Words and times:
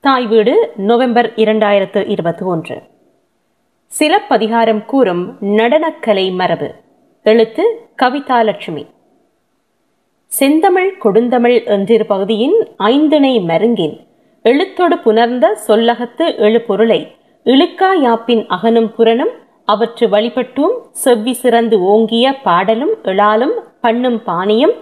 தாய் 0.00 0.26
வீடு 0.26 0.72
நவம்பர் 0.76 1.32
இரண்டாயிரத்து 1.36 2.08
இருபத்தி 2.08 2.44
ஒன்று 2.44 2.82
சிலப்பதிகாரம் 3.86 4.84
கூறும் 4.84 5.36
நடனக்கலை 5.40 6.34
மரபு. 6.34 6.68
எழுத்து 7.22 7.64
கவிதாலட்சுமி. 8.02 8.84
செந்தமிழ் 10.26 10.96
கொடுந்தமிழ் 10.98 11.64
என்றிரு 11.66 12.04
பகுதியின் 12.06 12.56
ஐந்திணை 12.76 13.40
மருங்கின் 13.40 13.96
எழுத்தொடு 14.42 14.96
புணர்ந்த 14.96 15.58
சொல்லகத்து 15.66 16.36
எழுபொருளை 16.38 17.00
இழுக்கா 17.44 17.90
யாப்பின் 18.02 18.46
அகனும் 18.48 18.90
புறனும் 18.98 19.32
அவற்று 19.66 20.08
வழிபட்டும் 20.08 20.74
செவ்வி 20.90 21.34
சிறந்து 21.34 21.80
ஓங்கிய 21.80 22.32
பாடலும் 22.42 22.94
எழாலும் 23.02 23.56
பண்ணும் 23.80 24.22
பாணியும் 24.24 24.72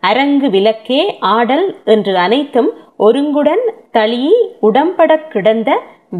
அரங்கு 0.00 0.50
விளக்கே 0.50 1.16
ஆடல் 1.18 1.76
என்று 1.84 2.18
அனைத்தும் 2.18 2.70
ஒருங்குடன் 3.04 3.64
தளியி 3.92 4.34
உடம்படக் 4.60 5.28
கிடந்த 5.32 5.70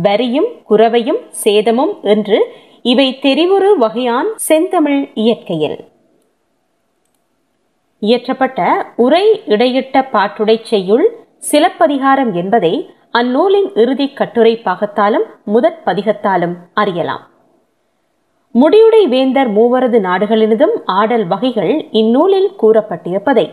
வரியும் 0.02 0.50
குறவையும் 0.68 1.20
சேதமும் 1.42 1.94
என்று 2.12 2.38
இவை 2.82 3.08
தெரிவுறு 3.18 3.70
வகையான் 3.78 4.30
செந்தமிழ் 4.48 5.02
இயற்கையில். 5.14 5.76
இயற்றப்பட்ட 8.02 8.60
உரை 8.96 9.24
இடையிட்ட 9.46 10.02
பாட்டுடை 10.12 10.56
செய்யுள் 10.62 11.06
சிலப்பதிகாரம் 11.50 12.32
என்பதை 12.34 12.74
அந்நூலின் 13.10 13.68
இறுதி 13.74 14.06
கட்டுரை 14.12 14.54
பாகத்தாலும் 14.64 15.26
முதற் 15.44 15.80
பதிகத்தாலும் 15.86 16.54
அறியலாம். 16.74 17.24
முடியுடை 18.54 19.02
வேந்தர் 19.08 19.50
மூவரது 19.56 19.98
நாடுகளினதும் 20.08 20.74
ஆடல் 20.98 21.26
வகைகள் 21.26 21.74
இந்நூலில் 21.90 22.50
கூறப்பட்டிருப்பதை 22.62 23.46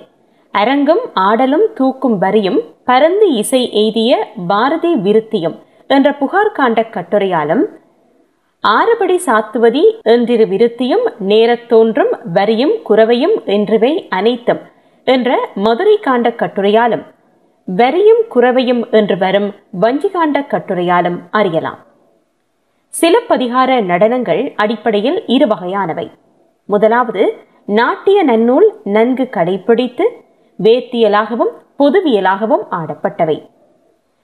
அரங்கம் 0.53 1.03
ஆடலும் 1.13 1.67
தூக்கும் 1.73 2.17
வரியும் 2.17 2.59
பரந்து 2.85 3.27
இசை 3.33 3.61
எய்திய 3.73 4.17
பாரதி 4.47 4.95
விருத்தியும் 4.95 5.55
என்ற 5.87 6.13
புகார் 6.13 6.55
காண்ட 6.57 6.79
கட்டுரையாலும் 6.87 7.63
ஆறுபடி 8.63 9.21
சாத்துவதி 9.25 9.83
என்றிரு 10.03 10.45
விருத்தியும் 10.47 11.05
நேரத்தோன்றும் 11.27 12.11
வரியும் 12.33 12.75
குறவையும் 12.89 13.35
என்றவை 13.45 14.07
அனைத்தும் 14.09 14.61
என்ற 15.07 15.49
மதுரை 15.55 15.99
காண்ட 16.01 16.29
கட்டுரையாலும் 16.35 17.05
வரியும் 17.67 18.21
குறவையும் 18.35 18.83
என்று 18.91 19.17
வரும் 19.17 19.49
வஞ்சிகாண்ட 19.81 20.37
கட்டுரையாலும் 20.53 21.17
அறியலாம். 21.31 21.79
சிலப்பதிகார 22.93 23.81
நடனங்கள் 23.81 24.53
அடிப்படையில் 24.55 25.19
இரு 25.27 25.47
வகையானவை. 25.47 26.07
முதலாவது 26.69 27.23
நாட்டிய 27.65 28.25
நன்னூல் 28.25 28.67
நன்கு 28.83 29.29
கடைபிடித்து 29.31 30.05
வேத்தியலாகவும் 30.63 31.51
பொதுவியலாகவும் 31.79 32.63
ஆடப்பட்டவை. 32.71 33.37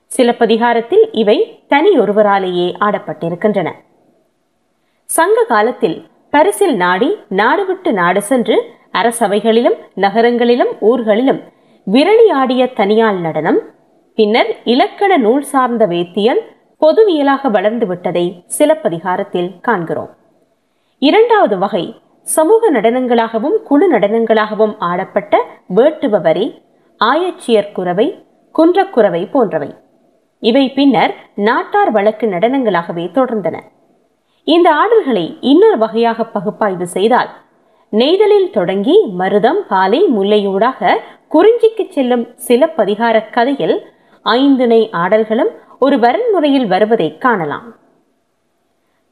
சிலப்பதிகாரத்தில் 0.05 1.05
இவை 1.11 1.37
தனியொருவராலேயே 1.69 2.67
ஆடப்பட்டிருக்கின்றன. 2.79 3.69
சங்க 5.03 5.43
காலத்தில் 5.43 6.05
பரிசில் 6.29 6.75
நாடி 6.75 7.09
நாடு 7.29 7.65
விட்டு 7.65 7.93
நாடு 7.93 8.21
சென்று 8.21 8.55
அரசவைகளிலும் 8.91 9.77
நகரங்களிலும் 9.95 10.73
ஊர்களிலும் 10.79 11.41
விரலி 11.91 12.31
ஆடிய 12.31 12.65
தனியால் 12.65 13.19
நடனம் 13.19 13.59
பின்னர் 14.15 14.55
இலக்கண 14.63 15.17
நூல் 15.17 15.41
சார்ந்த 15.41 15.85
வேத்தியல் 15.85 16.41
பொதுவியலாக 16.81 17.51
வளர்ந்து 17.51 17.85
விட்டதை 17.87 18.43
சிலப்பதிகாரத்தில் 18.47 19.49
காண்கிறோம். 19.61 20.09
இரண்டாவது 20.99 21.57
வகை 21.57 21.95
சமூக 22.35 22.69
நடனங்களாகவும் 22.71 23.57
குழு 23.69 23.85
நடனங்களாகவும் 23.93 24.73
ஆடப்பட்ட 24.89 25.33
வேட்டுவ 25.77 26.21
வரி 26.21 26.45
ஆயச்சியர் 27.01 27.71
குறவை 27.71 28.07
குன்றக்குறவை 28.55 29.23
போன்றவை. 29.31 29.69
இவை 30.43 30.63
பின்னர் 30.77 31.13
நாட்டார் 31.47 31.91
வழக்கு 31.91 32.25
நடனங்களாகவே 32.27 33.05
தொடர்ந்தன. 33.17 33.57
இந்த 34.47 34.67
ஆடல்களை 34.81 35.25
இன்னொரு 35.51 35.77
வகையாக 35.77 36.25
பகுப்பாய்வு 36.35 36.87
செய்தால் 36.95 37.31
நெய்தலில் 37.93 38.49
தொடங்கி 38.49 38.95
மருதம் 39.19 39.61
பாலை 39.67 40.01
முல்லையூடாக 40.15 40.89
குறிஞ்சிக்கு 41.33 41.85
செல்லும் 41.89 42.25
சில 42.47 42.69
பதிகார 42.77 43.15
கதையில் 43.35 43.77
ஐந்திணை 44.25 44.81
ஆடல்களும் 45.03 45.51
ஒரு 45.79 45.97
வரன்முறையில் 45.97 46.67
வருவதை 46.67 47.09
காணலாம். 47.25 47.67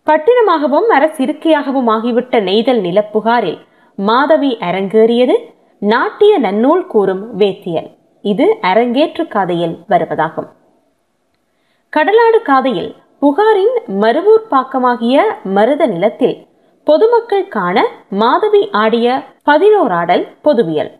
பட்டினமாகவும் 0.07 0.87
அரசிருக்கையாகவும் 0.95 1.87
ஆகிவிட்ட 1.93 2.39
நெய்தல் 2.39 2.81
நிலப்புகாரில் 2.81 3.59
மாதவி 3.97 4.57
அரங்கேறியது 4.67 5.35
நாட்டிய 5.81 6.33
நன்னூல் 6.39 6.83
கூறும் 6.85 7.23
வேத்தியல். 7.37 7.89
இது 8.21 8.45
அரங்கேற்று 8.61 9.27
காதையில் 9.27 9.75
வருவதாகும். 9.89 10.49
கடலாடு 11.89 12.41
காதையில் 12.41 12.91
புகாரின் 13.19 13.75
மருவூர் 14.03 14.45
பாக்கமாகிய 14.51 15.23
மருத 15.43 15.83
நிலத்தில் 15.87 16.37
பொதுமக்கள் 16.87 17.47
காண 17.47 17.77
மாதவி 18.09 18.69
ஆடிய 18.71 19.23
பதினோராடல் 19.45 20.25
பொதுவியல். 20.41 20.91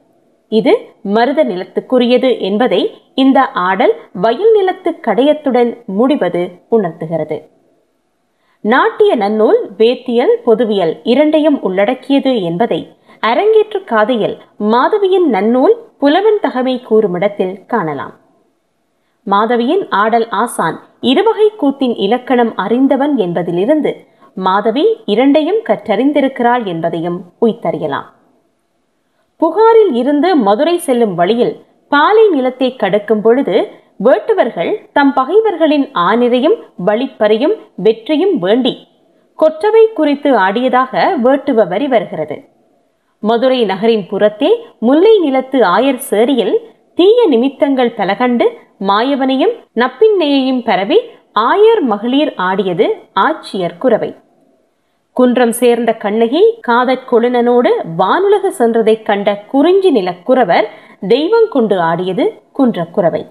இது 0.52 0.74
மருத 1.16 1.44
நிலத்துக்குரியது 1.44 2.40
என்பதை 2.40 2.82
இந்த 3.24 3.40
ஆடல் 3.70 3.96
வயல் 4.12 4.52
நிலத்து 4.52 4.92
கடையத்துடன் 5.08 5.72
முடிவது 6.00 6.44
உணர்த்துகிறது. 6.70 7.38
நாட்டிய 8.72 9.12
நன்னூல் 9.16 9.60
வேத்தியல் 9.78 10.32
பொதுவியல் 10.44 10.94
இரண்டையும் 11.04 11.58
உள்ளடக்கியது 11.62 12.32
என்பதை 12.42 12.80
அரங்கேற்று 13.20 13.80
காதையில் 13.84 14.36
மாதவியின் 14.74 15.28
நன்னூல் 15.34 15.76
புலவன் 16.00 16.40
தகமை 16.42 16.74
கூறுமிடத்தில் 16.84 17.54
காணலாம். 17.66 18.16
மாதவியின் 19.24 19.84
ஆடல் 19.90 20.28
ஆசான் 20.30 20.80
இருவகை 21.02 21.48
கூத்தின் 21.62 21.96
இலக்கணம் 21.96 22.52
அறிந்தவன் 22.56 23.14
என்பதிலிருந்து 23.18 23.94
மாதவி 24.48 24.86
இரண்டையும் 25.06 25.62
கற்றறிந்திருக்கிறாள் 25.70 26.66
என்பதையும் 26.66 27.20
உய்த்தறியலாம். 27.42 28.10
புகாரில் 29.42 29.94
இருந்து 29.94 30.36
மதுரை 30.48 30.78
செல்லும் 30.78 31.16
வழியில் 31.16 31.56
பாலை 31.92 32.30
நிலத்தை 32.30 32.76
கடக்கும் 32.76 33.22
பொழுது 33.22 33.56
வேட்டுவர்கள் 34.00 34.72
தம் 34.94 35.14
பகைவர்களின் 35.14 35.86
ஆனிரையும் 35.94 36.58
வழிப்பறையும் 36.86 37.56
வெற்றியும் 37.76 38.40
வேண்டி 38.40 38.88
கொற்றவை 39.36 39.94
குறித்து 39.94 40.38
ஆடியதாக 40.38 41.04
வேட்டுவ 41.24 41.68
வரி 41.68 41.88
வருகிறது. 41.88 42.38
மதுரை 43.20 43.66
நகரின் 43.66 44.06
புறத்தே 44.08 44.52
முல்லை 44.80 45.20
நிலத்து 45.20 45.60
ஆயர் 45.78 46.02
சேரியில் 46.10 46.56
தீய 46.96 47.28
நிமித்தங்கள் 47.28 47.94
பலகண்டு 47.98 48.46
மாயவனையும் 48.80 49.54
நப்பின்னையையும் 49.76 50.62
பரவி 50.66 51.00
ஆயர் 51.40 51.82
மகளிர் 51.82 52.34
ஆடியது 52.36 52.88
ஆட்சியர் 53.20 53.78
குறவை. 53.78 54.16
குன்றம் 55.14 55.56
சேர்ந்த 55.62 55.94
கண்ணகி 55.94 56.44
காதற் 56.62 57.08
கொழுனனோடு 57.12 57.72
வானுலக 57.98 58.52
சென்றதைக் 58.60 59.06
கண்ட 59.06 59.38
குறிஞ்சி 59.52 59.92
நிலக்குறவர் 59.92 60.68
தெய்வம் 61.08 61.48
கொண்டு 61.50 61.80
ஆடியது 61.80 62.42
குன்றக்குறவை 62.58 63.24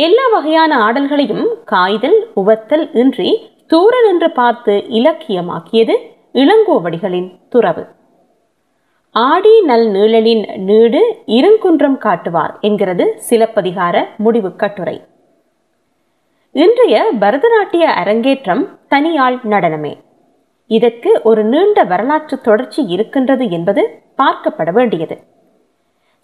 எல்லா 0.00 0.24
வகையான 0.32 0.72
ஆடல்களையும் 0.86 1.46
காய்தல் 1.64 2.18
உவத்தல் 2.36 2.84
இன்றி 2.92 3.30
தூர 3.66 3.94
நின்று 4.06 4.28
பார்த்து 4.30 4.74
இலக்கியமாக்கியது 4.88 5.94
இளங்கோவடிகளின் 6.32 7.28
துறவு. 7.48 7.84
ஆடி 9.14 9.54
நல் 9.60 9.86
நீழலின் 9.86 10.44
நீடு 10.58 11.00
இருங்குன்றம் 11.26 11.96
காட்டுவார் 11.98 12.54
என்கிறது 12.60 13.06
சிலப்பதிகார 13.30 14.04
முடிவு 14.16 14.56
கட்டுரை. 14.56 14.96
இன்றைய 16.52 17.00
பரதநாட்டிய 17.20 17.88
அரங்கேற்றம் 18.02 18.64
தனியாள் 18.90 19.38
நடனமே. 19.54 19.94
இதற்கு 20.70 21.20
ஒரு 21.24 21.44
நீண்ட 21.44 21.84
வரலாற்று 21.84 22.38
தொடர்ச்சி 22.40 22.84
இருக்கின்றது 22.86 23.46
என்பது 23.50 23.84
பார்க்கப்பட 24.22 24.72
வேண்டியது. 24.72 25.18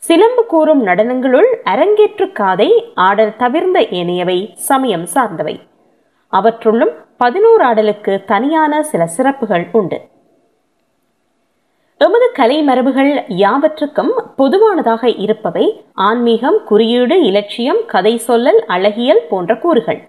சிலம்பு 0.07 0.43
கூறும் 0.47 0.83
நடனங்களுள் 0.87 1.49
அரங்கேற்று 1.73 2.27
காதை 2.33 2.71
ஆடல் 2.95 3.37
தவிர்ந்த 3.37 3.79
ஏனையவை 3.99 4.39
சமயம் 4.69 5.07
சார்ந்தவை. 5.15 5.55
அவற்றுள்ளும் 6.33 6.93
பதினோரு 7.17 7.65
ஆடலுக்கு 7.65 8.13
தனியான 8.25 8.83
சில 8.83 9.07
சிறப்புகள் 9.07 9.65
உண்டு. 9.73 9.99
எமது 12.01 12.29
கலை 12.33 12.59
மரபுகள் 12.69 13.13
யாவற்றுக்கும் 13.43 14.13
பொதுவானதாக 14.37 15.05
இருப்பவை 15.25 15.67
ஆன்மீகம் 16.09 16.59
குறியீடு 16.65 17.23
இலட்சியம் 17.23 17.83
கதை 17.87 18.15
சொல்லல் 18.29 18.61
அழகியல் 18.77 19.27
போன்ற 19.31 19.59
கூறுகள். 19.59 20.01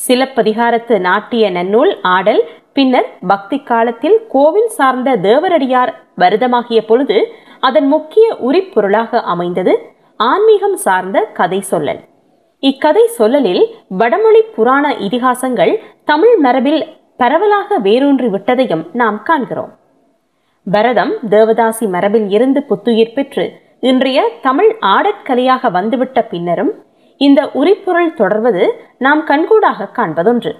சிலப்பதிகாரத்து 0.00 0.94
நாட்டிய 1.00 1.50
நன்னூல் 1.50 1.94
ஆடல் 2.16 2.42
பின்னர் 2.76 3.08
பக்தி 3.26 3.58
காலத்தில் 3.70 4.18
கோவில் 4.28 4.70
சார்ந்த 4.78 5.16
தேவரடியார் 5.26 5.92
வருதமாகிய 6.18 6.80
பொழுது 6.86 7.18
அதன் 7.66 7.88
முக்கிய 7.94 8.26
உரிப்பொருளாக 8.48 9.20
அமைந்தது 9.32 9.72
ஆன்மீகம் 10.30 10.78
சார்ந்த 10.84 11.18
கதை 11.38 11.60
சொல்லல். 11.70 12.00
இக்கதை 12.62 13.04
சொல்லலில் 13.18 13.62
வடமொழி 14.00 14.42
புராண 14.56 14.84
இதிகாசங்கள் 15.06 15.72
தமிழ் 16.04 16.36
மரபில் 16.44 16.82
பரவலாக 17.16 17.78
வேரூன்றி 17.86 18.28
விட்டதையும் 18.34 18.84
நாம் 19.00 19.18
காண்கிறோம். 19.22 19.72
பரதம் 20.66 21.12
தேவதாசி 21.30 21.86
மரபில் 21.94 22.28
இருந்து 22.36 22.62
புத்துயிர் 22.62 23.14
பெற்று 23.14 23.44
இன்றைய 23.90 24.18
தமிழ் 24.46 24.70
ஆடற்கலையாக 24.94 25.70
வந்துவிட்ட 25.70 26.18
பின்னரும் 26.32 26.72
இந்த 27.20 27.40
உரிப்பொருள் 27.60 28.14
தொடர்வது 28.20 28.64
நாம் 28.98 29.22
கண்கூடாக 29.26 29.90
காண்பதொன்று. 29.98 30.52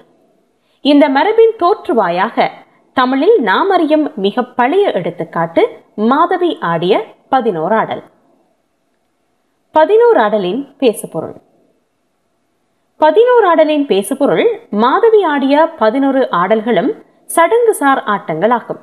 இந்த 0.85 1.05
மரபின் 1.17 1.55
தோற்றுவாயாக 1.59 2.47
தமிழில் 2.93 3.41
நாம் 3.41 3.69
அறியும் 3.69 4.11
மிக 4.15 4.43
பழைய 4.43 4.91
எடுத்துக்காட்டு 4.91 5.61
மாதவி 5.95 6.57
ஆடிய 6.59 7.05
பதினோராடல் 7.31 8.03
பதினோராடலின் 9.75 10.75
பேசுபொருள். 10.79 11.35
பதினோராடலின் 12.99 13.85
பேசுபொருள் 13.85 14.45
மாதவி 14.69 15.23
ஆடிய 15.23 15.65
பதினோரு 15.77 16.27
ஆடல்களும் 16.31 16.91
சடங்குசார் 17.35 18.01
ஆட்டங்களாகும். 18.13 18.81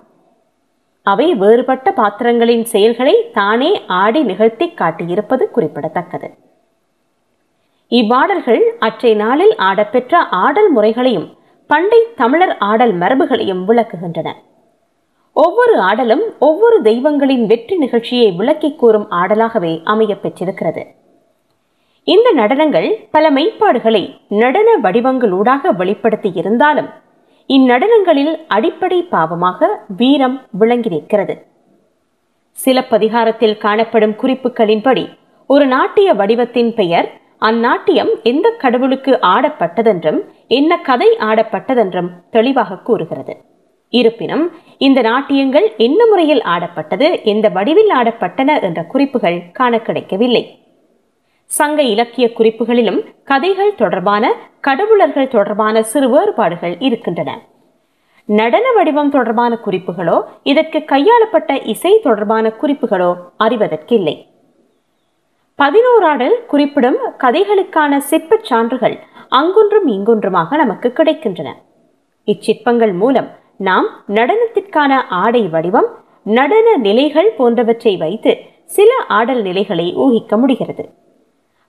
அவை 1.03 1.35
வேறுபட்ட 1.35 1.93
பாத்திரங்களின் 1.93 2.65
செயல்களை 2.65 3.31
தானே 3.33 3.83
ஆடி 3.87 4.23
நிகழ்த்தி 4.23 4.75
காட்டியிருப்பது 4.81 5.51
குறிப்பிடத்தக்கது. 5.51 6.31
இவ்வாடல்கள் 7.91 8.63
அற்றை 8.79 9.15
நாளில் 9.15 9.55
ஆடப்பெற்ற 9.57 10.17
ஆடல் 10.19 10.71
முறைகளையும் 10.71 11.29
பண்டை 11.71 12.07
தமிழர் 12.17 12.59
ஆடல் 12.59 12.99
மரபுகளையும் 12.99 13.69
விளக்குகின்றன. 13.69 14.33
ஒவ்வொரு 15.33 15.81
ஆடலும் 15.81 16.23
ஒவ்வொரு 16.39 16.83
தெய்வங்களின் 16.83 17.47
வெற்றி 17.47 17.77
நிகழ்ச்சியை 17.77 18.33
விளக்கிக் 18.33 18.79
கூறும் 18.79 19.07
ஆடலாகவே 19.11 19.81
அமைய 19.85 20.17
பெற்றிருக்கிறது. 20.17 20.87
இந்த 22.05 22.33
நடனங்கள் 22.37 23.09
பல 23.11 23.31
மெய்ப்பாடுகளை 23.31 24.17
நடன 24.29 24.79
வடிவங்களூடாக 24.83 25.77
வெளிப்படுத்தி 25.77 26.33
இருந்தாலும் 26.35 26.89
இந்நடனங்களில் 27.47 28.45
அடிப்படை 28.49 29.09
பாவமாக 29.11 29.67
வீரம் 29.97 30.43
விளங்கி 30.51 30.89
நிற்கிறது. 30.89 31.47
சிலப்பதிகாரத்தில் 32.53 33.59
காணப்படும் 33.59 34.17
குறிப்புகளின்படி 34.23 35.09
ஒரு 35.47 35.67
நாட்டிய 35.67 36.15
வடிவத்தின் 36.15 36.75
பெயர் 36.75 37.20
அந்நாட்டியம் 37.49 38.11
எந்த 38.23 38.51
கடவுளுக்கு 38.51 39.19
ஆடப்பட்டதென்றும் 39.23 40.19
என்ன 40.49 40.79
கதை 40.79 41.17
ஆடப்பட்டதென்றும் 41.19 42.11
தெளிவாக 42.31 42.79
கூறுகிறது. 42.79 43.37
இருப்பினும் 43.89 44.53
இந்த 44.79 45.01
நாட்டியங்கள் 45.01 45.73
என்ன 45.77 46.07
முறையில் 46.07 46.43
ஆடப்பட்டது 46.43 47.25
எந்த 47.25 47.49
வடிவில் 47.49 47.93
ஆடப்பட்டன 47.95 48.63
என்ற 48.63 48.85
குறிப்புகள் 48.85 49.51
காண 49.53 49.79
கிடைக்கவில்லை. 49.79 50.59
சங்க 51.45 51.83
இலக்கிய 51.83 52.31
குறிப்புகளிலும் 52.39 53.01
கதைகள் 53.25 53.75
தொடர்பான 53.75 54.33
கடவுளர்கள் 54.61 55.29
தொடர்பான 55.29 55.83
சிறு 55.83 56.09
வேறுபாடுகள் 56.11 56.77
இருக்கின்றன. 56.79 57.31
நடன 58.25 58.73
வடிவம் 58.73 59.11
தொடர்பான 59.11 59.59
குறிப்புகளோ 59.65 60.23
இதற்கு 60.43 60.79
கையாளப்பட்ட 60.79 61.67
இசை 61.67 62.01
தொடர்பான 62.03 62.53
குறிப்புகளோ 62.63 63.15
அறிவதற்கில்லை. 63.39 64.29
பதினோராடல் 65.61 66.47
குறிப்பிடும் 66.47 66.97
கதைகளுக்கான 67.19 67.97
சிற்பச் 68.11 68.45
சான்றுகள் 68.45 68.99
அங்கொன்றும் 69.31 69.87
இங்கொன்றுமாக 69.87 70.57
நமக்கு 70.57 70.93
கிடைக்கின்றன. 70.95 71.49
இச்சிற்பங்கள் 72.27 72.95
மூலம் 72.95 73.29
நாம் 73.57 73.89
நடனத்திற்கான 74.09 75.03
ஆடை 75.09 75.49
வடிவம் 75.49 75.89
நடன 76.25 76.77
நிலைகள் 76.77 77.35
போன்றவற்றை 77.39 77.97
வைத்து 77.97 78.39
சில 78.65 78.91
ஆடல் 79.09 79.43
நிலைகளை 79.43 79.97
ஊகிக்க 79.97 80.37
முடிகிறது. 80.37 80.91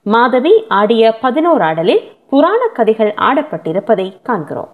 மாதவி 0.03 0.65
ஆடிய 0.67 1.17
பதினோரு 1.17 1.63
ஆடலில் 1.63 2.11
புராண 2.29 2.67
கதைகள் 2.67 3.13
ஆடப்பட்டிருப்பதை 3.13 4.21
காண்கிறோம். 4.23 4.71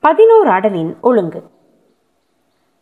பதினோரு 0.00 0.50
ஆடலின் 0.50 1.00
ஒழுங்கு. 1.00 1.42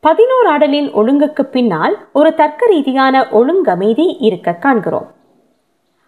பதினோரு 0.01 0.49
ஆடலின் 0.49 0.89
ஒழுங்குக்கு 0.93 1.43
பின்னால் 1.43 1.95
ஒரு 2.13 2.35
தர்க்க 2.35 2.67
ரீதியான 2.67 3.23
ஒழுங்கமைதி 3.31 4.17
இருக்க 4.19 4.53
காண்கிறோம். 4.55 5.07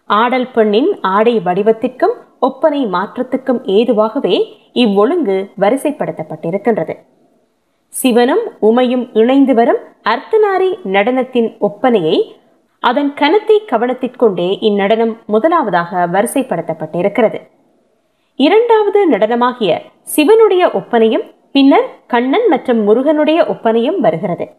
ஆடல் 0.05 0.51
பெண்ணின் 0.51 0.99
ஆடை 1.01 1.33
வடிவத்திற்கும் 1.45 2.15
ஒப்பனை 2.39 2.85
மாற்றத்துக்கும் 2.85 3.61
ஏதுவாகவே 3.77 4.35
இவ்வொழுங்கு 4.73 5.37
வரிசைப்படுத்தப்பட்டிருக்கின்றது. 5.59 6.93
சிவனும் 7.93 8.43
உமையும் 8.61 9.05
இணைந்து 9.13 9.53
வரும் 9.53 9.81
அர்த்தநாரி 10.03 10.71
நடனத்தின் 10.85 11.49
ஒப்பனையை 11.59 12.17
அதன் 12.83 13.11
கனத்தை 13.13 13.57
கவனத்திற்கொண்டே 13.71 14.49
இந்நடனம் 14.59 15.17
முதலாவதாக 15.25 16.07
வரிசைப்படுத்தப்பட்டிருக்கிறது. 16.07 17.39
இரண்டாவது 18.35 18.99
நடனமாகிய 19.09 19.71
சிவனுடைய 20.15 20.65
ஒப்பனையும் 20.67 21.25
பின்னர் 21.51 21.89
கண்ணன் 22.07 22.47
மற்றும் 22.49 22.81
முருகனுடைய 22.83 23.43
ஒப்பனையும் 23.43 23.99
வருகிறது. 23.99 24.49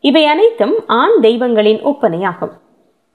இவை 0.00 0.26
அனைத்தும் 0.26 0.74
ஆண் 0.86 1.20
தெய்வங்களின் 1.20 1.84
ஒப்பனையாகும். 1.84 2.54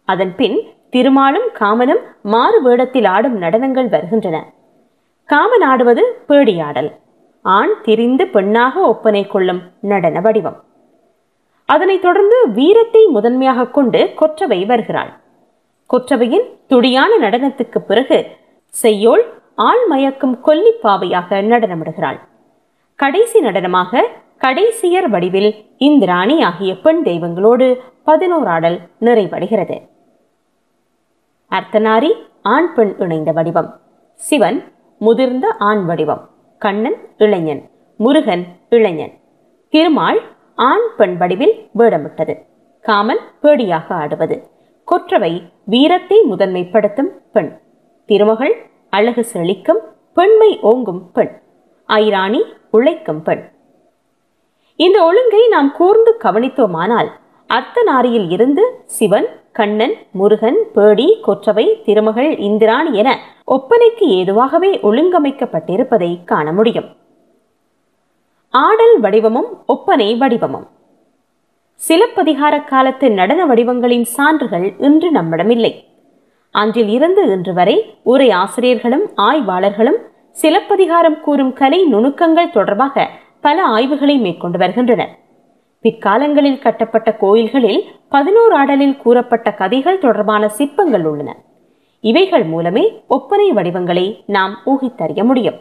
அதன் 0.05 0.35
பின் 0.35 0.57
திருமாலும் 0.89 1.47
காமனும் 1.59 2.03
மாறு 2.21 2.61
வேடத்தில் 2.61 3.05
ஆடும் 3.05 3.41
நடனங்கள் 3.41 3.89
வருகின்றன. 3.89 4.45
காமன் 5.25 5.61
ஆடுவது 5.61 6.23
பேடியாடல் 6.27 6.91
ஆண் 7.41 7.81
திரிந்து 7.81 8.27
பெண்ணாக 8.27 8.79
ஒப்பனை 8.79 9.27
கொள்ளும் 9.27 9.61
நடன 9.81 10.21
வடிவம். 10.21 10.63
அதனைத் 11.65 12.01
தொடர்ந்து 12.01 12.49
வீரத்தை 12.49 13.05
முதன்மையாக 13.05 13.67
கொண்டு 13.67 14.13
கொற்றவை 14.15 14.65
வருகிறாள். 14.65 15.11
கொற்றவையின் 15.93 16.47
துடியான 16.67 17.17
நடனத்துக்கு 17.19 17.79
பிறகு 17.79 18.25
செய்யோள் 18.83 19.23
ஆள் 19.55 19.87
மயக்கும் 19.89 20.39
கொல்லிப்பாவையாக 20.45 21.41
நடனமிடுகிறாள். 21.53 22.19
கடைசி 22.95 23.39
நடனமாக 23.39 24.01
கடைசியர் 24.37 25.09
வடிவில் 25.09 25.65
இந்திராணி 25.77 26.41
ஆகிய 26.41 26.77
பெண் 26.77 27.01
தெய்வங்களோடு 27.03 27.79
பதினோராடல் 28.05 28.79
நிறைவடைகிறது. 29.01 29.89
அர்த்தநாரி 31.51 32.11
ஆண் 32.41 32.73
பெண் 32.73 32.95
இணைந்த 32.99 33.31
வடிவம். 33.31 33.79
சிவன் 34.13 34.63
முதிர்ந்த 34.99 35.55
ஆண் 35.59 35.85
வடிவம். 35.85 36.29
கண்ணன் 36.57 37.09
இளைஞன். 37.17 37.69
முருகன் 37.97 38.45
இளைஞன். 38.69 39.13
திருமால் 39.69 40.21
ஆண் 40.55 40.85
பெண் 40.97 41.17
வடிவில் 41.17 41.69
வேடமிட்டது. 41.77 42.45
காமன் 42.81 43.19
பேடியாக 43.41 43.89
ஆடுவது. 43.89 44.49
கொற்றவை 44.85 45.43
வீரத்தை 45.63 46.21
முதன்மைப்படுத்தும் 46.31 47.09
பெண். 47.31 47.57
திருமகள் 48.05 48.69
அழகு 48.89 49.25
செழிக்கும் 49.33 49.81
பெண்மை 50.13 50.59
ஓங்கும் 50.61 51.11
பெண். 51.13 51.31
ஐராணி 51.87 52.41
உழைக்கும் 52.75 53.21
பெண். 53.21 53.43
இந்த 54.79 54.97
ஒழுங்கை 55.03 55.43
நாம் 55.47 55.71
கூர்ந்து 55.71 56.11
கவனித்தோமானால் 56.23 57.09
அர்த்தநாரியில் 57.49 58.29
இருந்து 58.31 58.63
சிவன் 58.85 59.27
கண்ணன் 59.51 59.95
முருகன் 60.11 60.59
பேடி 60.73 61.07
கொற்றவை 61.21 61.65
திருமகள் 61.85 62.31
இந்திராணி 62.39 62.91
என 63.01 63.09
ஒப்பனைக்கு 63.47 64.05
ஏதுவாகவே 64.19 64.71
ஒழுங்கமைக்கப்பட்டிருப்பதை 64.87 66.11
காண 66.23 66.47
முடியும். 66.53 66.89
ஆடல் 68.53 68.95
வடிவமும் 68.99 69.49
ஒப்பனை 69.67 70.09
வடிவமும். 70.15 70.67
சிலப்பதிகார 71.87 72.55
காலத்து 72.63 73.07
நடன 73.11 73.41
வடிவங்களின் 73.45 74.07
சான்றுகள் 74.15 74.67
இன்று 74.79 75.09
நம்மிடமில்லை. 75.11 75.73
அன்றில் 76.55 76.91
இருந்து 76.97 77.21
இன்று 77.27 77.53
வரை 77.53 77.77
உரை 78.03 78.29
ஆசிரியர்களும் 78.41 79.05
ஆய்வாளர்களும் 79.15 79.99
சிலப்பதிகாரம் 80.35 81.21
கூறும் 81.21 81.53
கலை 81.53 81.93
நுணுக்கங்கள் 81.93 82.49
தொடர்பாக 82.49 83.09
பல 83.41 83.63
ஆய்வுகளை 83.65 84.19
மேற்கொண்டு 84.19 84.57
வருகின்றனர் 84.57 85.13
பிற்காலங்களில் 85.83 86.59
கட்டப்பட்ட 86.59 87.09
கோயில்களில் 87.15 87.83
பதினோரு 88.09 88.55
ஆடலில் 88.55 88.97
கூறப்பட்ட 88.97 89.53
கதைகள் 89.53 89.97
தொடர்பான 89.97 90.49
சிற்பங்கள் 90.49 91.05
உள்ளன. 91.05 91.35
இவைகள் 92.01 92.43
மூலமே 92.43 93.03
ஒப்பனை 93.07 93.51
வடிவங்களை 93.51 94.23
நாம் 94.25 94.55
ஊகித்தறிய 94.65 95.23
முடியும். 95.23 95.59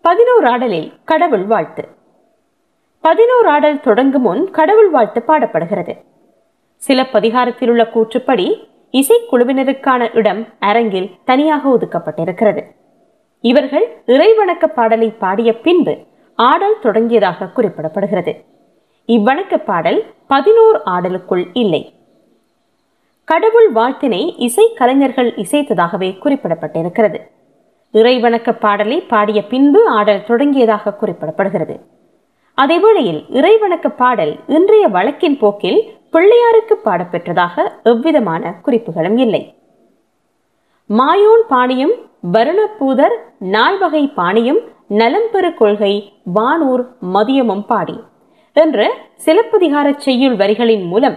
பதினோரு 0.00 0.46
ஆடலில் 0.48 0.92
கடவுள் 1.04 1.44
வாழ்த்து. 1.44 1.84
பதினோரு 3.00 3.48
ஆடல் 3.48 3.80
தொடங்கும் 3.80 4.22
முன் 4.22 4.50
கடவுள் 4.50 4.90
வாழ்த்து 4.90 5.22
பாடப்படுகிறது. 5.26 5.94
சிலப்பதிகாரத்தில் 6.76 7.68
உள்ள 7.68 7.88
கூற்றுப்படி 7.94 8.48
இசைக்குழுவினருக்கான 8.92 10.16
இடம் 10.16 10.46
அரங்கில் 10.58 11.10
தனியாக 11.24 11.68
ஒதுக்கப்பட்டிருக்கிறது. 11.68 12.62
இவர்கள் 13.48 14.02
இறைவணக்க 14.06 14.66
பாடலை 14.66 15.10
பாடிய 15.10 15.58
பின்பு 15.58 15.98
ஆடல் 16.34 16.76
தொடங்கியதாக 16.82 17.48
குறிப்பிடப்படுகிறது. 17.56 18.32
இவ்வணக்க 19.06 19.56
பாடல் 19.56 20.04
பதினோரு 20.26 20.80
ஆடலுக்குள் 20.84 21.44
இல்லை. 21.52 21.94
கடவுள் 23.24 23.72
வாழ்த்தினை 23.72 24.34
இசை 24.36 24.72
கலைஞர்கள் 24.74 25.34
இசைத்ததாகவே 25.34 26.08
குறிப்பிடப்பட்டிருக்கிறது. 26.24 27.20
இறைவணக்க 27.92 28.52
பாடலை 28.52 29.00
பாடிய 29.00 29.42
பின்பு 29.46 29.88
ஆடல் 29.88 30.24
தொடங்கியதாக 30.28 30.94
குறிப்பிடப்படுகிறது. 31.00 31.80
அதேவேளையில் 32.58 33.24
இறைவணக்க 33.28 33.88
பாடல் 33.88 34.36
இன்றைய 34.46 34.88
வழக்கின் 34.88 35.38
போக்கில் 35.38 35.98
பிள்ளையாருக்கு 36.12 36.74
பாடப்பெற்றதாக 36.84 37.70
எவ்விதமான 37.82 38.54
குறிப்புகளும் 38.62 39.16
இல்லை. 39.16 39.54
மாயோன் 40.90 41.44
பாணியும் 41.48 41.94
வருணப்பூதர் 42.32 43.14
நால்வகை 43.38 44.02
பாணியும் 44.14 44.60
நலம்பெரு 44.88 45.54
கொள்கை 45.54 45.90
வானூர் 46.34 46.84
மதியமும் 47.14 47.64
பாடி. 47.66 47.96
என்ற 48.52 48.86
சிலப்பதிகார 49.24 49.96
செய்யுள் 49.96 50.36
வரிகளின் 50.36 50.86
மூலம் 50.86 51.16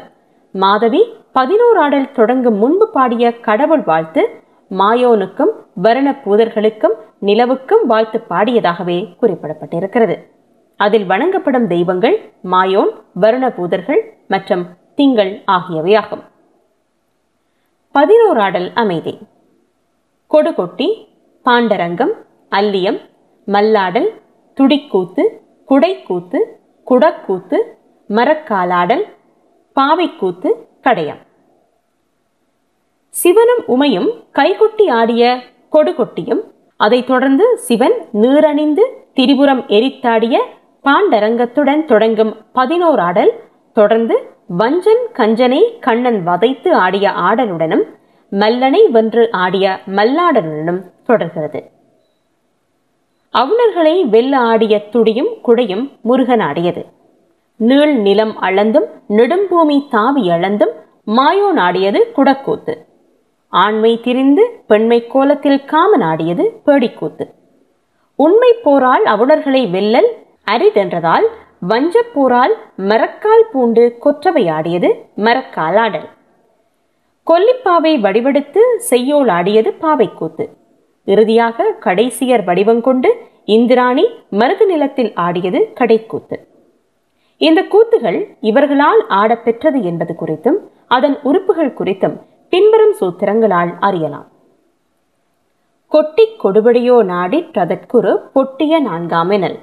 மாதவி 0.51 1.01
பதினோராடல் 1.33 2.11
தொடங்கும் 2.11 2.57
முன்பு 2.57 2.89
பாடிய 2.89 3.39
கடவுள் 3.39 3.83
வாழ்த்து 3.83 4.23
மாயோனுக்கும் 4.71 5.53
வருண 5.83 6.07
பூதர்களுக்கும் 6.25 6.95
நிலவுக்கும் 7.19 7.85
வாழ்த்து 7.85 8.23
பாடியதாகவே 8.29 8.99
குறிப்பிடப்பட்டிருக்கிறது. 9.21 10.17
அதில் 10.77 11.05
வணங்கப்படும் 11.05 11.67
தெய்வங்கள் 11.67 12.17
மாயோன் 12.51 12.91
வருண 13.21 13.45
பூதர்கள் 13.55 14.03
மற்றும் 14.27 14.65
திங்கள் 14.95 15.43
ஆகியவையாகும். 15.51 16.23
பதினோராடல் 17.95 18.69
அமைதி. 18.73 19.17
கொடுகொட்டி 20.31 20.87
பாண்டரங்கம் 21.45 22.13
அல்லியம் 22.51 22.99
மல்லாடல் 23.47 24.09
துடிக்கூத்து 24.53 25.23
குடைக்கூத்து 25.69 26.39
குடக்கூத்து 26.87 27.57
மரக்காலாடல் 28.09 29.05
பாவைக்கூத்து 29.75 30.49
கடையம். 30.81 31.21
சிவனும் 33.09 33.63
உமையும் 33.67 34.09
கைகொட்டி 34.31 34.89
ஆடிய 34.89 35.39
கொடுகொட்டியும் 35.71 36.41
அதைத் 36.75 37.07
தொடர்ந்து 37.07 37.57
சிவன் 37.57 37.93
நீரணிந்து 38.13 38.81
திரிபுரம் 39.13 39.65
எரித்தாடிய 39.67 40.37
பாண்டரங்கத்துடன் 40.83 41.85
தொடங்கும் 41.85 42.35
பதினோராடல் 42.53 43.31
தொடர்ந்து 43.73 44.15
வஞ்சன் 44.57 45.11
கஞ்சனை 45.13 45.79
கண்ணன் 45.79 46.23
வதைத்து 46.23 46.73
ஆடிய 46.73 47.11
ஆடலுடனும் 47.11 47.85
மல்லனை 48.31 48.91
வென்று 48.91 49.31
ஆடிய 49.31 49.79
மல்லாடலுடனும் 49.85 50.81
தொடர்கிறது. 51.05 51.69
அவுணர்களை 53.33 54.03
வெல்ல 54.03 54.37
ஆடிய 54.37 54.89
துடியும் 54.89 55.29
குடையும் 55.43 55.91
முருகன் 56.01 56.39
ஆடியது 56.39 56.85
நீள் 57.57 57.95
நிலம் 57.95 58.41
அளந்தும் 58.41 58.87
நெடும்பூமி 59.09 59.87
தாவி 59.89 60.29
அளந்தும் 60.29 60.73
மாயோ 61.05 61.51
நாடியது 61.53 62.07
குடக்கூத்து. 62.15 62.77
ஆண்மை 63.49 63.99
திரிந்து 64.01 64.63
பெண்மை 64.67 65.07
கோலத்தில் 65.07 65.65
காமன் 65.65 66.01
ஆடியது 66.01 66.61
பேடிக்கூத்து. 66.65 67.33
உண்மை 68.15 68.53
போரால் 68.53 69.03
அவுணர்களை 69.03 69.63
வெல்லல் 69.67 70.11
அரிதென்றதால் 70.51 71.27
வஞ்சப் 71.59 72.13
போரால் 72.13 72.57
மரக்கால் 72.77 73.49
பூண்டு 73.51 73.97
கொற்றவை 73.99 74.49
ஆடியது 74.49 75.05
மரக்கால் 75.15 75.75
ஆடல். 75.75 76.09
கொல்லிப்பாவை 77.29 77.99
வடிவெடுத்து 77.99 78.61
செய்யோல் 78.77 79.27
ஆடியது 79.27 79.75
பாவைக்கூத்து. 79.81 80.45
இறுதியாக 81.07 81.71
கடைசியர் 81.85 82.43
வடிவம் 82.43 82.81
கொண்டு 82.81 83.09
இந்திராணி 83.45 84.05
மருது 84.31 84.65
நிலத்தில் 84.65 85.11
ஆடியது 85.25 85.59
கடைக்கூத்து. 85.79 86.37
இந்த 87.37 87.61
கூத்துகள் 87.73 88.19
இவர்களால் 88.41 89.03
ஆடப்பெற்றது 89.09 89.81
என்பது 89.81 90.15
குறித்தும் 90.21 90.59
அதன் 90.87 91.17
உறுப்புகள் 91.21 91.77
குறித்தும் 91.79 92.17
பின்வரும் 92.49 92.95
சூத்திரங்களால் 92.99 93.71
அறியலாம். 93.79 94.27
கொட்டி 95.87 96.25
கொடுபடியோ 96.43 97.03
நாடி 97.03 97.39
பிரதற்குரு 97.53 98.13
பொட்டிய 98.35 98.79
நான்காமெனல். 98.89 99.57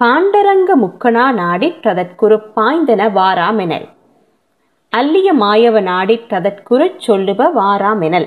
பாண்டரங்க 0.00 0.70
முக்கணா 0.84 1.26
நாடி 1.32 1.68
பிரதற்குரு 1.82 2.38
பாய்ந்தன 2.56 3.08
வாராமெனல். 3.18 3.86
அல்லிய 4.96 5.28
மாயவ 5.32 5.80
நாடி 5.80 6.16
சொல்லுப 6.96 7.48
வாராமெனல். 7.56 8.26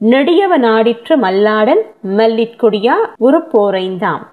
நெடியவ 0.00 0.52
நாடிற்று 0.58 1.14
மல்லாடன் 1.24 1.82
மல்லிற்கொடியா 2.18 2.96
உருப்போரைந்தாம் 3.20 4.24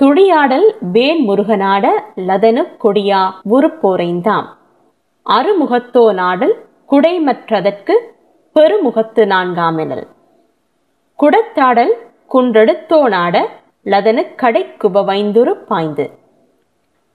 துடியாடல் 0.00 0.66
வேல் 0.92 1.22
முருகனாட 1.28 1.86
லதனு 2.28 2.62
கொடியா 2.84 3.20
உருப்போரைந்தாம் 3.50 4.46
அருமுகத்தோ 5.26 6.12
நாடல் 6.12 6.54
குடைமற்றதற்கு 6.90 7.94
பெருமுகத்து 8.56 9.22
நான்காமெனல். 9.34 10.06
குடத்தாடல் 11.18 11.94
குன்றெடுத்தோ 12.34 13.00
நாட 13.08 13.36
லதனு 13.86 14.22
கடைக்குபவைந்துரு 14.42 15.54
பாய்ந்து. 15.70 16.06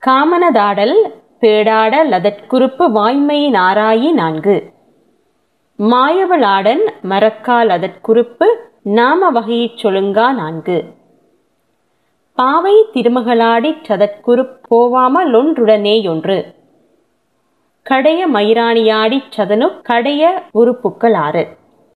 காமனதாடல் 0.03 0.97
பேடாட 1.41 1.93
லதற்குறுப்பு 2.05 2.86
வாய்மையின் 2.96 3.50
நாராயி 3.50 4.12
நான்கு. 4.12 4.74
மாயவளாடன் 5.79 6.81
மரக்கால் 7.01 7.69
அதற்குறுப்பு 7.69 8.46
நாம 8.81 9.29
வகையைச் 9.29 9.86
சொல்லுங்கா 9.86 10.34
நான்கு. 10.34 10.84
பாவை 12.36 12.86
திருமகளாடி 12.93 13.75
சதற்குறு 13.88 14.58
போவாமலொன்றுடனேயொன்று 14.69 16.46
கடைய 17.89 18.25
மயிராணியாடி 18.34 19.24
சதனு 19.38 19.81
கடைய 19.89 20.29
உறுப்புக்கள் 20.53 21.13
ஆறு. 21.13 21.58